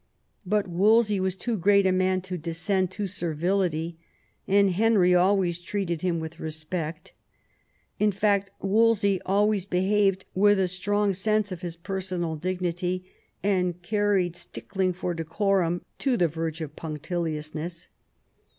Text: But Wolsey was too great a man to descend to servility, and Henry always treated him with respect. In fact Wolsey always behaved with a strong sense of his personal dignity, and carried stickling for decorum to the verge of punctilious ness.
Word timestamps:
But 0.47 0.67
Wolsey 0.67 1.19
was 1.19 1.35
too 1.35 1.55
great 1.55 1.85
a 1.85 1.91
man 1.91 2.21
to 2.21 2.35
descend 2.35 2.89
to 2.89 3.05
servility, 3.05 3.99
and 4.47 4.71
Henry 4.71 5.13
always 5.13 5.59
treated 5.59 6.01
him 6.01 6.19
with 6.19 6.39
respect. 6.39 7.13
In 7.99 8.11
fact 8.11 8.49
Wolsey 8.59 9.21
always 9.27 9.67
behaved 9.67 10.25
with 10.33 10.59
a 10.59 10.67
strong 10.67 11.13
sense 11.13 11.51
of 11.51 11.61
his 11.61 11.75
personal 11.75 12.35
dignity, 12.35 13.11
and 13.43 13.79
carried 13.83 14.35
stickling 14.35 14.91
for 14.91 15.13
decorum 15.13 15.83
to 15.99 16.17
the 16.17 16.27
verge 16.27 16.61
of 16.61 16.75
punctilious 16.75 17.53
ness. 17.53 17.87